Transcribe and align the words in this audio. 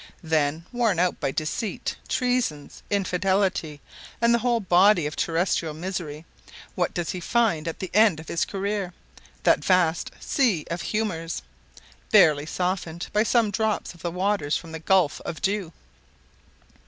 Then, 0.23 0.65
worn 0.71 0.97
out 0.97 1.19
by 1.19 1.29
deceit, 1.29 1.95
treasons, 2.07 2.81
infidelity, 2.89 3.81
and 4.19 4.33
the 4.33 4.39
whole 4.39 4.59
body 4.59 5.05
of 5.05 5.15
terrestrial 5.15 5.75
misery, 5.75 6.25
what 6.73 6.91
does 6.95 7.11
he 7.11 7.19
find 7.19 7.67
at 7.67 7.77
the 7.77 7.91
end 7.93 8.19
of 8.19 8.27
his 8.27 8.43
career? 8.43 8.95
that 9.43 9.63
vast 9.63 10.09
"Sea 10.19 10.65
of 10.71 10.81
Humors," 10.81 11.43
barely 12.09 12.47
softened 12.47 13.09
by 13.13 13.21
some 13.21 13.51
drops 13.51 13.93
of 13.93 14.01
the 14.01 14.09
waters 14.09 14.57
from 14.57 14.71
the 14.71 14.79
"Gulf 14.79 15.21
of 15.23 15.39
Dew!" 15.39 15.71